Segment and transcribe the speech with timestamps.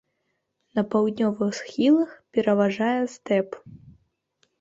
[0.77, 3.49] На паўднёвых схілах пераважае стэп.